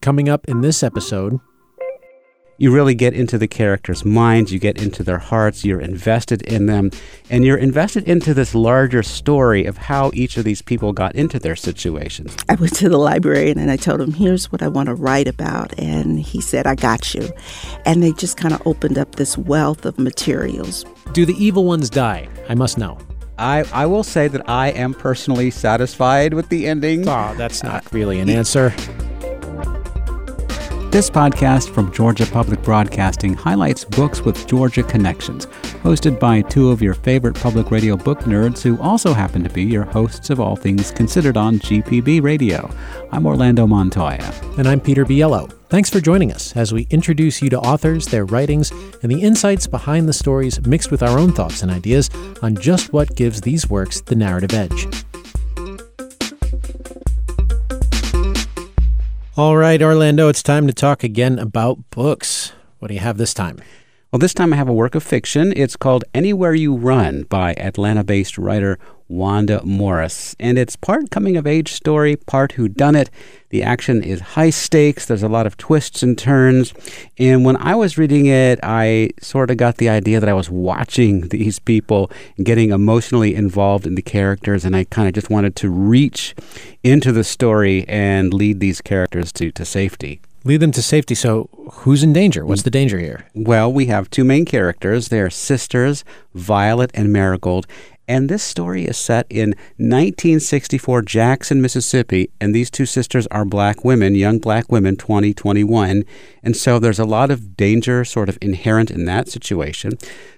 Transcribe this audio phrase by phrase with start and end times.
[0.00, 1.38] Coming up in this episode,
[2.56, 6.64] you really get into the characters' minds, you get into their hearts, you're invested in
[6.64, 6.90] them,
[7.28, 11.38] and you're invested into this larger story of how each of these people got into
[11.38, 12.34] their situations.
[12.48, 15.28] I went to the librarian and I told him, Here's what I want to write
[15.28, 15.78] about.
[15.78, 17.30] And he said, I got you.
[17.84, 20.86] And they just kind of opened up this wealth of materials.
[21.12, 22.26] do the evil ones die?
[22.48, 22.96] I must know.
[23.36, 27.06] I, I will say that I am personally satisfied with the ending.
[27.06, 28.72] Oh, that's not really an answer.
[30.90, 35.46] This podcast from Georgia Public Broadcasting highlights books with Georgia connections,
[35.84, 39.62] hosted by two of your favorite public radio book nerds who also happen to be
[39.62, 42.68] your hosts of all things considered on GPB Radio.
[43.12, 44.34] I'm Orlando Montoya.
[44.58, 45.48] And I'm Peter Biello.
[45.68, 49.68] Thanks for joining us as we introduce you to authors, their writings, and the insights
[49.68, 52.10] behind the stories mixed with our own thoughts and ideas
[52.42, 54.99] on just what gives these works the narrative edge.
[59.36, 62.52] All right, Orlando, it's time to talk again about books.
[62.80, 63.60] What do you have this time?
[64.10, 65.52] Well, this time I have a work of fiction.
[65.54, 68.76] It's called Anywhere You Run by Atlanta based writer
[69.10, 70.36] Wanda Morris.
[70.38, 73.10] And it's part coming of age story, part who done it.
[73.50, 75.06] The action is high stakes.
[75.06, 76.72] There's a lot of twists and turns.
[77.18, 80.48] And when I was reading it, I sort of got the idea that I was
[80.48, 82.10] watching these people
[82.42, 84.64] getting emotionally involved in the characters.
[84.64, 86.36] And I kind of just wanted to reach
[86.84, 90.20] into the story and lead these characters to, to safety.
[90.44, 91.14] Lead them to safety.
[91.14, 92.46] So, who's in danger?
[92.46, 92.64] What's mm.
[92.64, 93.26] the danger here?
[93.34, 95.08] Well, we have two main characters.
[95.08, 96.02] They're sisters,
[96.34, 97.66] Violet and Marigold.
[98.10, 102.28] And this story is set in 1964 Jackson, Mississippi.
[102.40, 106.02] And these two sisters are black women, young black women, 20, 21.
[106.42, 109.92] And so there's a lot of danger sort of inherent in that situation.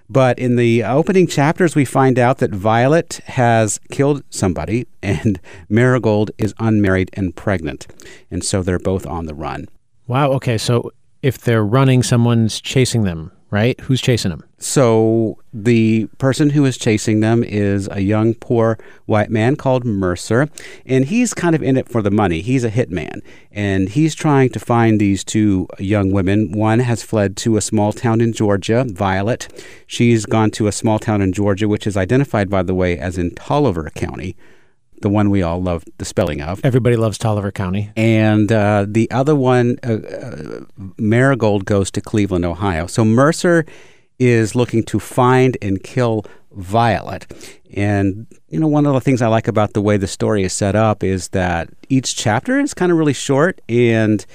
[0.07, 6.29] But in the opening chapters, we find out that Violet has killed somebody and Marigold
[6.37, 7.87] is unmarried and pregnant.
[8.29, 9.67] And so they're both on the run.
[10.05, 10.31] Wow.
[10.33, 10.59] Okay.
[10.59, 10.91] So,
[11.23, 13.79] if they're running, someone's chasing them, right?
[13.81, 14.43] Who's chasing them?
[14.57, 20.49] So the person who is chasing them is a young, poor white man called Mercer,
[20.87, 22.41] and he's kind of in it for the money.
[22.41, 23.21] He's a hitman,
[23.51, 26.51] and he's trying to find these two young women.
[26.51, 29.47] One has fled to a small town in Georgia, Violet.
[29.85, 33.19] She's gone to a small town in Georgia, which is identified, by the way, as
[33.19, 34.35] in Taliaferro County,
[35.03, 36.59] the one we all love the spelling of.
[36.63, 37.91] Everybody loves Taliaferro County.
[37.95, 40.61] And uh, the other one, uh, uh,
[40.97, 42.87] Marigold, goes to Cleveland, Ohio.
[42.87, 43.65] So Mercer
[44.17, 47.27] is looking to find and kill Violet.
[47.75, 50.53] And, you know, one of the things I like about the way the story is
[50.53, 54.25] set up is that each chapter is kind of really short and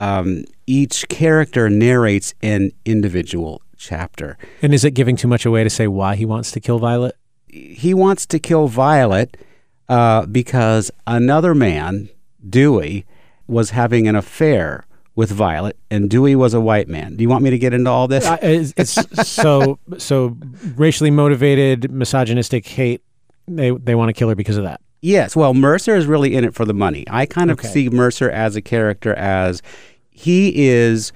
[0.00, 4.36] um, each character narrates an individual chapter.
[4.60, 7.16] And is it giving too much away to say why he wants to kill Violet?
[7.48, 9.36] He wants to kill Violet
[9.88, 12.08] uh, because another man,
[12.48, 13.04] Dewey,
[13.46, 17.16] was having an affair with Violet, and Dewey was a white man.
[17.16, 18.26] Do you want me to get into all this?
[18.26, 20.36] Uh, it's, it's so so
[20.76, 23.02] racially motivated, misogynistic hate.
[23.48, 24.80] They they want to kill her because of that.
[25.00, 25.36] Yes.
[25.36, 27.04] Well, Mercer is really in it for the money.
[27.08, 27.68] I kind of Okay.
[27.68, 29.62] see Mercer as a character as
[30.10, 31.12] he is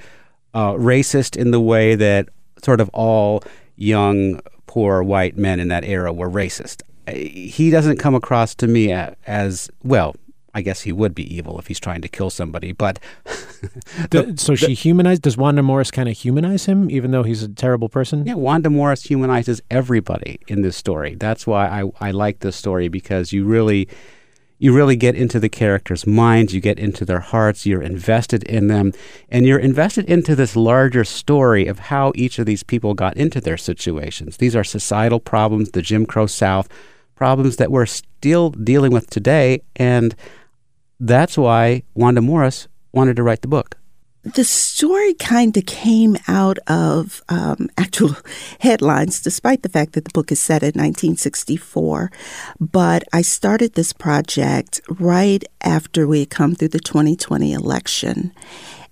[0.54, 2.28] uh, racist in the way that
[2.62, 3.42] sort of all
[3.76, 6.82] young, poor white men in that era were racist.
[7.12, 10.15] He doesn't come across to me as well.
[10.53, 12.98] I guess he would be evil if he's trying to kill somebody, but
[14.10, 15.22] D- so she humanized.
[15.22, 18.26] Does Wanda Morris kind of humanize him, even though he's a terrible person?
[18.26, 21.15] Yeah, Wanda Morris humanizes everybody in this story.
[21.15, 23.88] That's why I, I like this story because you really
[24.60, 28.66] you really get into the characters' minds, you get into their hearts, you're invested in
[28.66, 28.93] them,
[29.31, 33.41] and you're invested into this larger story of how each of these people got into
[33.41, 34.37] their situations.
[34.37, 36.69] These are societal problems, the Jim Crow South,
[37.20, 40.16] problems that we're still dealing with today, and
[40.98, 43.76] that's why Wanda Morris wanted to write the book.
[44.22, 48.16] The story kind of came out of um, actual
[48.60, 52.10] headlines, despite the fact that the book is set in 1964.
[52.58, 58.32] But I started this project right after we had come through the 2020 election.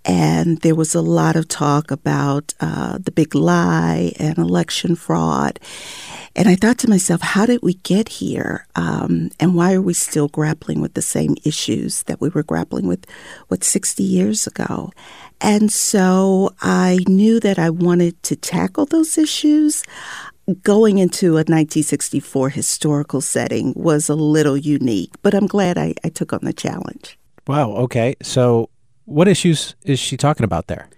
[0.04, 5.60] And there was a lot of talk about uh, the big lie and election fraud.
[6.34, 8.66] And I thought to myself, how did we get here?
[8.76, 12.86] Um, and why are we still grappling with the same issues that we were grappling
[12.86, 13.06] with,
[13.48, 14.92] what, 60 years ago?
[15.40, 19.82] And so I knew that I wanted to tackle those issues.
[20.62, 26.08] Going into a 1964 historical setting was a little unique, but I'm glad I, I
[26.08, 27.18] took on the challenge.
[27.46, 27.72] Wow.
[27.72, 28.14] Okay.
[28.22, 28.70] So,
[29.08, 30.88] what issues is she talking about there?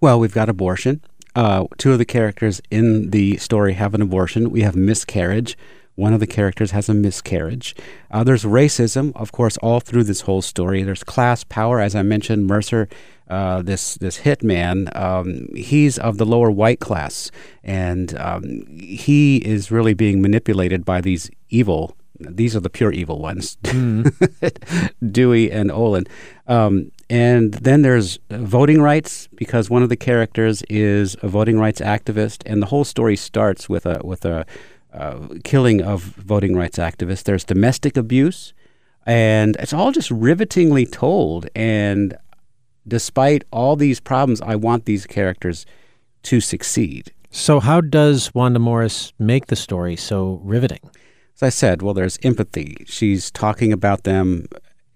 [0.00, 1.02] Well, we've got abortion.
[1.34, 4.50] Uh, two of the characters in the story have an abortion.
[4.50, 5.56] We have miscarriage.
[5.94, 7.76] One of the characters has a miscarriage.
[8.10, 10.82] Uh, there's racism, of course, all through this whole story.
[10.82, 12.46] There's class power, as I mentioned.
[12.46, 12.88] Mercer,
[13.28, 17.30] uh, this this hitman, um, he's of the lower white class,
[17.62, 21.96] and um, he is really being manipulated by these evil.
[22.20, 23.56] These are the pure evil ones,
[25.10, 26.06] Dewey and Olin.
[26.46, 31.80] Um, and then there's voting rights because one of the characters is a voting rights
[31.80, 34.46] activist, and the whole story starts with a with a
[34.92, 37.24] uh, killing of voting rights activists.
[37.24, 38.52] There's domestic abuse,
[39.06, 41.48] and it's all just rivetingly told.
[41.54, 42.16] And
[42.86, 45.66] despite all these problems, I want these characters
[46.24, 47.12] to succeed.
[47.30, 50.80] So, how does Wanda Morris make the story so riveting?
[51.40, 52.84] As I said, well, there's empathy.
[52.86, 54.46] She's talking about them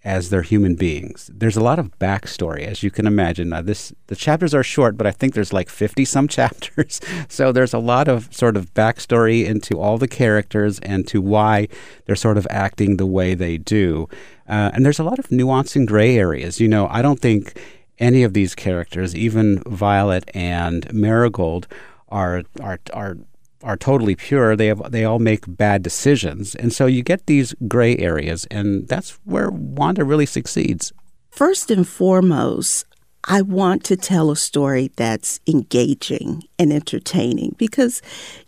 [0.05, 1.31] as they're human beings.
[1.33, 3.51] There's a lot of backstory, as you can imagine.
[3.51, 7.01] Uh, this the chapters are short, but I think there's like 50 some chapters.
[7.31, 11.67] so there's a lot of sort of backstory into all the characters and to why
[12.05, 14.07] they're sort of acting the way they do.
[14.47, 16.61] Uh, and there's a lot of nuance and gray areas.
[16.61, 17.59] You know, I don't think
[17.99, 21.67] any of these characters, even Violet and Marigold,
[22.11, 23.17] are are are
[23.65, 24.55] are totally pure.
[24.55, 28.87] They have they all make bad decisions, and so you get these gray areas, and
[28.89, 30.93] that's where Wanda really succeeds.
[31.31, 32.87] First and foremost,
[33.27, 38.03] I want to tell a story that's engaging and entertaining because,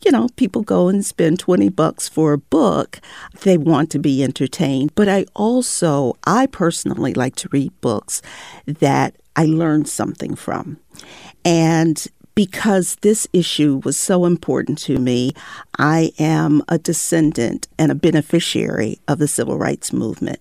[0.05, 3.01] you know, people go and spend 20 bucks for a book.
[3.43, 4.95] They want to be entertained.
[4.95, 8.21] But I also, I personally like to read books
[8.67, 10.79] that I learn something from.
[11.45, 15.33] And because this issue was so important to me,
[15.79, 20.39] I am a descendant and a beneficiary of the civil rights movement.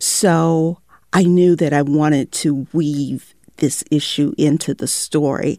[0.00, 0.80] So
[1.12, 5.58] I knew that I wanted to weave this issue into the story.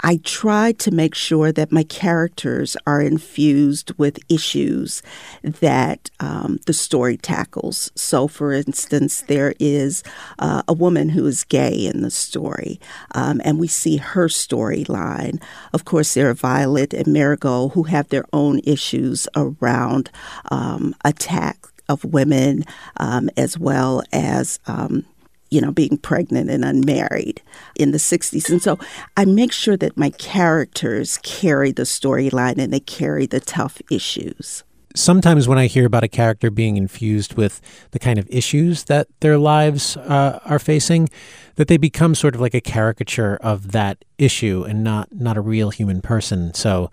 [0.00, 5.02] I try to make sure that my characters are infused with issues
[5.42, 7.90] that um, the story tackles.
[7.96, 10.04] So, for instance, there is
[10.38, 12.78] uh, a woman who is gay in the story,
[13.14, 15.42] um, and we see her storyline.
[15.72, 20.10] Of course, there are Violet and Marigold who have their own issues around
[20.50, 22.64] um, attack of women,
[22.98, 25.04] um, as well as um,
[25.50, 27.42] you know, being pregnant and unmarried
[27.76, 28.50] in the 60s.
[28.50, 28.78] And so
[29.16, 34.64] I make sure that my characters carry the storyline and they carry the tough issues.
[34.94, 37.60] Sometimes when I hear about a character being infused with
[37.92, 41.08] the kind of issues that their lives uh, are facing,
[41.56, 45.40] that they become sort of like a caricature of that issue and not not a
[45.40, 46.54] real human person.
[46.54, 46.90] So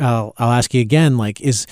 [0.00, 1.66] I'll I'll ask you again, like is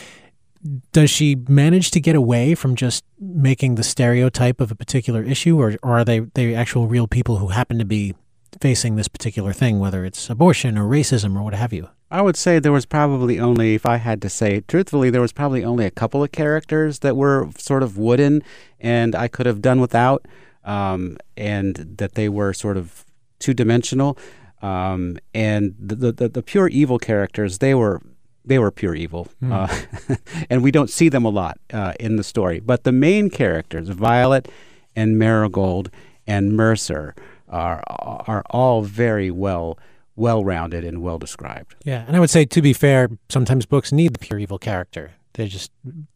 [0.93, 5.61] does she manage to get away from just making the stereotype of a particular issue,
[5.61, 8.15] or, or are they they actual real people who happen to be
[8.61, 11.89] facing this particular thing, whether it's abortion or racism or what have you?
[12.11, 15.33] I would say there was probably only, if I had to say truthfully, there was
[15.33, 18.43] probably only a couple of characters that were sort of wooden
[18.81, 20.27] and I could have done without,
[20.65, 23.05] um, and that they were sort of
[23.39, 24.19] two dimensional.
[24.61, 28.03] Um, and the, the, the pure evil characters, they were
[28.45, 29.53] they were pure evil, mm.
[29.53, 30.15] uh,
[30.51, 32.61] and we don't see them a lot uh, in the story.
[32.61, 34.49] But the main characters, Violet
[34.97, 35.91] and Marigold
[36.27, 37.15] and Mercer,
[37.49, 39.79] are are all very well
[40.17, 41.75] well rounded and well described.
[41.85, 45.13] Yeah, and I would say to be fair, sometimes books need the pure evil character.
[45.35, 45.71] They just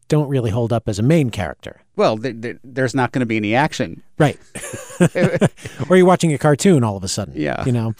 [0.07, 1.81] don't really hold up as a main character.
[1.95, 4.37] Well, they, they, there's not going to be any action, right?
[5.89, 7.33] or you're watching a cartoon all of a sudden.
[7.35, 7.95] Yeah, you know.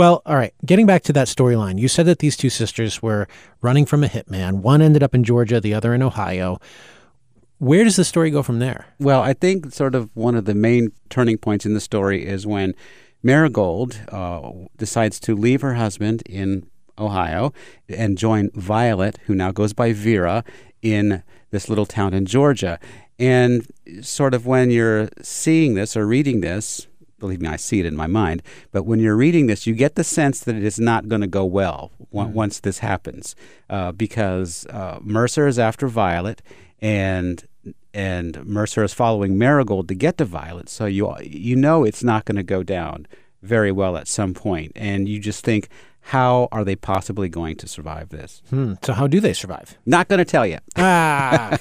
[0.00, 0.54] Well, all right.
[0.64, 3.28] Getting back to that storyline, you said that these two sisters were
[3.60, 4.62] running from a hitman.
[4.62, 6.58] One ended up in Georgia, the other in Ohio.
[7.58, 8.86] Where does the story go from there?
[8.98, 12.46] Well, I think sort of one of the main turning points in the story is
[12.46, 12.72] when
[13.22, 16.66] Marigold uh, decides to leave her husband in
[16.98, 17.52] Ohio
[17.86, 20.44] and join Violet, who now goes by Vera,
[20.80, 22.78] in this little town in Georgia.
[23.18, 23.66] And
[24.00, 26.86] sort of when you're seeing this or reading this,
[27.20, 28.42] believe me, I see it in my mind.
[28.72, 31.26] But when you're reading this, you get the sense that it is not going to
[31.28, 32.32] go well mm-hmm.
[32.32, 33.36] once this happens,
[33.68, 36.42] uh, because uh, Mercer is after Violet,
[36.80, 37.46] and
[37.92, 40.68] and Mercer is following Marigold to get to Violet.
[40.68, 43.06] So you you know it's not going to go down
[43.42, 45.68] very well at some point, and you just think,
[46.02, 48.42] how are they possibly going to survive this?
[48.50, 48.74] Hmm.
[48.82, 49.78] So, how do they survive?
[49.86, 50.58] Not going to tell you.
[50.76, 51.58] Ah.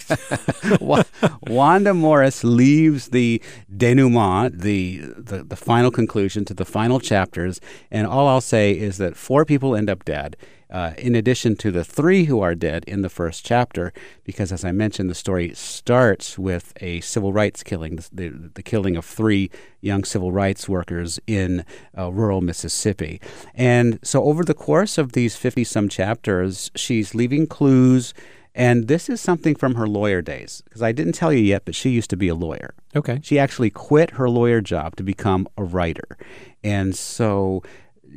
[1.48, 3.42] Wanda Morris leaves the
[3.76, 7.60] denouement, the, the, the final conclusion to the final chapters,
[7.92, 10.36] and all I'll say is that four people end up dead
[10.70, 13.92] uh, in addition to the three who are dead in the first chapter,
[14.24, 18.64] because as I mentioned, the story starts with a civil rights killing, the, the, the
[18.64, 19.50] killing of three
[19.82, 21.66] young civil rights workers in
[21.98, 23.20] uh, rural Mississippi.
[23.56, 28.14] And so over the course of these 50 some chapters, she's leaving clues
[28.56, 31.76] And this is something from her lawyer days, because I didn't tell you yet, but
[31.76, 32.74] she used to be a lawyer.
[32.96, 33.20] Okay.
[33.24, 36.18] She actually quit her lawyer job to become a writer.
[36.64, 37.62] And so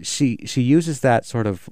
[0.02, 1.68] she she uses that sort of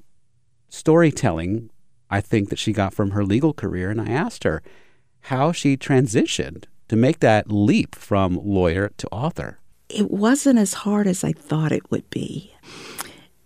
[0.71, 1.69] storytelling
[2.11, 4.61] I think that she got from her legal career and I asked her
[5.21, 9.59] how she transitioned to make that leap from lawyer to author.
[9.87, 12.53] It wasn't as hard as I thought it would be.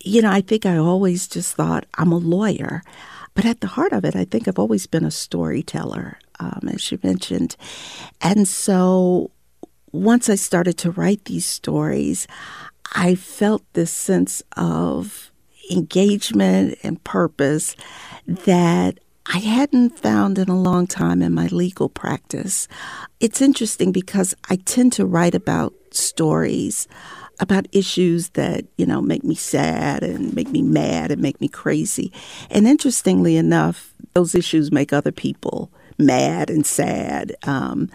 [0.03, 2.81] You know, I think I always just thought I'm a lawyer.
[3.35, 6.91] But at the heart of it, I think I've always been a storyteller, um, as
[6.91, 7.55] you mentioned.
[8.21, 9.29] And so
[9.91, 12.27] once I started to write these stories,
[12.95, 15.31] I felt this sense of
[15.71, 17.75] engagement and purpose
[18.27, 22.67] that I hadn't found in a long time in my legal practice.
[23.19, 26.87] It's interesting because I tend to write about stories
[27.39, 31.47] about issues that, you know, make me sad and make me mad and make me
[31.47, 32.11] crazy.
[32.49, 37.35] And interestingly enough, those issues make other people mad and sad.
[37.43, 37.89] Um,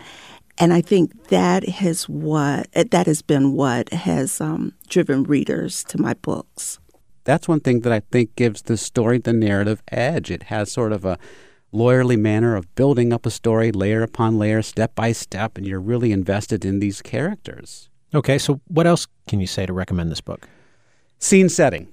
[0.58, 6.00] and I think that has what that has been what has um, driven readers to
[6.00, 6.78] my books.
[7.24, 10.30] That's one thing that I think gives the story the narrative edge.
[10.30, 11.18] It has sort of a
[11.72, 15.80] lawyerly manner of building up a story layer upon layer, step by step, and you're
[15.80, 17.88] really invested in these characters.
[18.14, 20.48] Okay, so what else can you say to recommend this book?
[21.18, 21.92] Scene setting.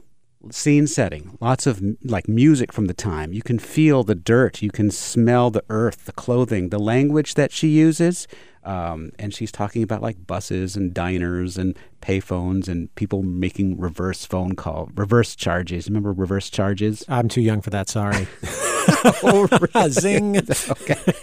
[0.51, 1.37] Scene setting.
[1.39, 3.33] Lots of like music from the time.
[3.33, 4.61] You can feel the dirt.
[4.61, 8.27] You can smell the earth, the clothing, the language that she uses.
[8.63, 14.25] Um, and she's talking about like buses and diners and payphones and people making reverse
[14.25, 15.87] phone call, reverse charges.
[15.87, 17.03] Remember reverse charges?
[17.07, 17.87] I'm too young for that.
[17.89, 18.27] Sorry.
[19.23, 19.89] oh, really?
[19.91, 20.37] Zing.
[20.69, 21.13] okay.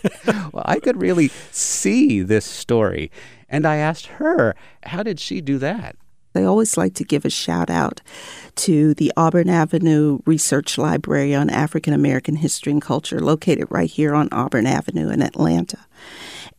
[0.52, 3.10] Well, I could really see this story.
[3.48, 5.96] And I asked her, how did she do that?
[6.34, 8.00] I always like to give a shout out
[8.56, 14.14] to the Auburn Avenue Research Library on African American History and Culture, located right here
[14.14, 15.78] on Auburn Avenue in Atlanta.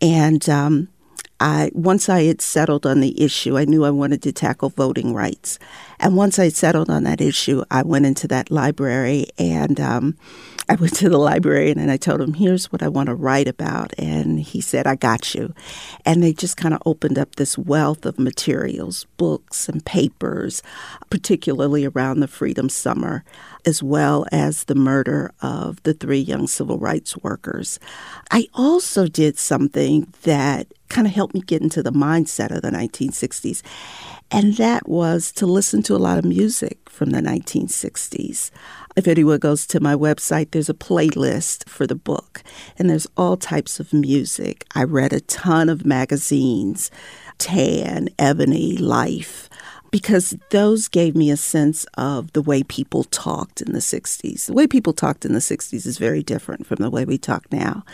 [0.01, 0.89] And um,
[1.39, 5.13] I once I had settled on the issue, I knew I wanted to tackle voting
[5.13, 5.59] rights.
[5.99, 10.17] And once I settled on that issue, I went into that library and um,
[10.67, 13.47] I went to the librarian and I told him, "Here's what I want to write
[13.47, 15.53] about." And he said, "I got you."
[16.05, 20.63] And they just kind of opened up this wealth of materials, books and papers,
[21.09, 23.23] particularly around the Freedom Summer,
[23.65, 27.79] as well as the murder of the three young civil rights workers.
[28.31, 32.71] I also did something that kind of helped me get into the mindset of the
[32.71, 33.61] 1960s.
[34.31, 38.51] And that was to listen to a lot of music from the 1960s.
[38.95, 42.43] If anyone goes to my website, there's a playlist for the book,
[42.77, 44.65] and there's all types of music.
[44.73, 46.91] I read a ton of magazines
[47.37, 49.49] Tan, Ebony, Life
[49.91, 54.45] because those gave me a sense of the way people talked in the 60s.
[54.45, 57.49] The way people talked in the 60s is very different from the way we talk
[57.49, 57.85] now.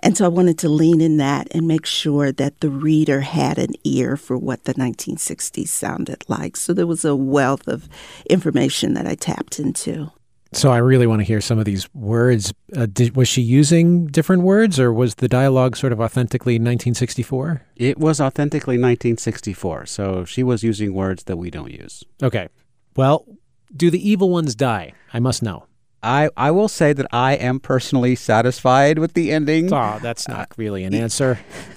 [0.00, 3.58] And so I wanted to lean in that and make sure that the reader had
[3.58, 6.56] an ear for what the 1960s sounded like.
[6.56, 7.88] So there was a wealth of
[8.28, 10.10] information that I tapped into.
[10.52, 12.52] So I really want to hear some of these words.
[12.74, 17.62] Uh, did, was she using different words, or was the dialogue sort of authentically 1964?
[17.76, 22.04] It was authentically 1964, so she was using words that we don't use.
[22.22, 22.48] Okay.
[22.94, 23.26] Well,
[23.74, 24.92] do the evil ones die?
[25.12, 25.66] I must know.
[26.02, 29.72] I, I will say that I am personally satisfied with the ending.
[29.72, 31.34] Oh, that's not really an answer.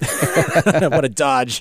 [0.64, 1.60] what a dodge.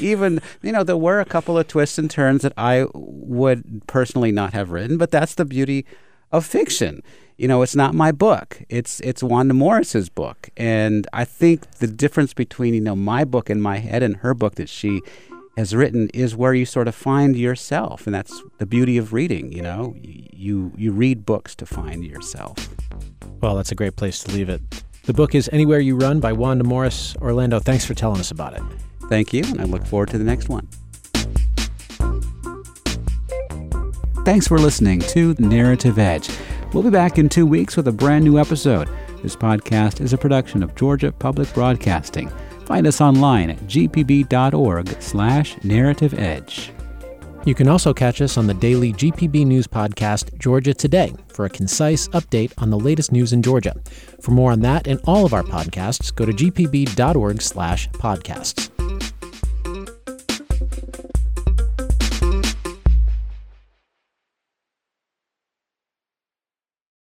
[0.00, 4.32] Even, you know, there were a couple of twists and turns that I would personally
[4.32, 5.84] not have written, but that's the beauty
[6.32, 7.02] of fiction.
[7.36, 8.62] You know, it's not my book.
[8.68, 10.48] It's it's Wanda Morris's book.
[10.56, 14.32] And I think the difference between, you know, my book in my head and her
[14.32, 15.02] book that she
[15.56, 18.06] has written is where you sort of find yourself.
[18.06, 19.94] And that's the beauty of reading, you know.
[20.02, 22.68] You you read books to find yourself.
[23.40, 24.60] Well, that's a great place to leave it.
[25.04, 27.14] The book is Anywhere You Run by Wanda Morris.
[27.20, 28.62] Orlando, thanks for telling us about it.
[29.08, 30.68] Thank you, and I look forward to the next one.
[34.26, 36.28] Thanks for listening to Narrative Edge.
[36.72, 38.88] We'll be back in two weeks with a brand new episode.
[39.22, 42.28] This podcast is a production of Georgia Public Broadcasting.
[42.64, 46.72] Find us online at gpb.org slash narrative edge.
[47.44, 51.48] You can also catch us on the daily GPB News podcast, Georgia Today, for a
[51.48, 53.76] concise update on the latest news in Georgia.
[54.20, 58.75] For more on that and all of our podcasts, go to gpb.org slash podcasts.